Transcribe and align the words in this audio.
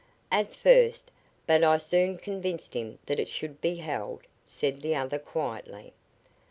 "At 0.31 0.51
first, 0.51 1.11
but 1.45 1.63
I 1.63 1.77
soon 1.77 2.17
convinced 2.17 2.73
him 2.73 2.97
that 3.05 3.19
it 3.19 3.29
should 3.29 3.61
be 3.61 3.75
held," 3.75 4.21
said 4.47 4.81
the 4.81 4.95
other, 4.95 5.19
quietly. 5.19 5.93